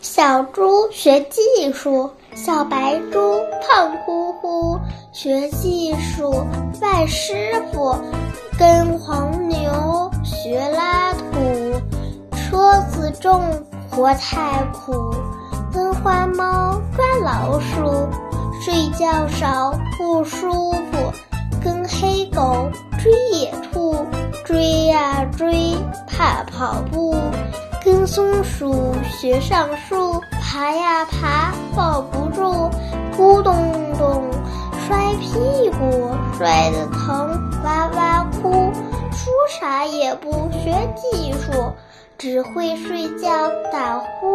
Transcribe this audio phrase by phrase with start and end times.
[0.00, 4.80] 小猪学技术，小白猪胖乎乎，
[5.12, 6.46] 学技术
[6.80, 7.94] 拜师傅，
[8.58, 11.78] 跟黄牛学拉土，
[12.34, 13.42] 车子重
[13.90, 15.14] 活太苦，
[15.70, 18.08] 跟花猫抓老鼠，
[18.62, 21.12] 睡觉少不舒服，
[21.62, 23.94] 跟黑狗追野兔，
[24.46, 25.76] 追呀追
[26.06, 27.14] 怕跑步。
[27.84, 32.70] 跟松鼠学上树，爬呀爬抱不住，
[33.16, 33.54] 咕咚
[33.98, 34.24] 咚
[34.86, 37.28] 摔屁股，摔得疼
[37.64, 38.72] 哇哇哭。
[39.12, 41.72] 说啥也不学技术，
[42.16, 43.28] 只会睡觉
[43.72, 44.29] 打呼。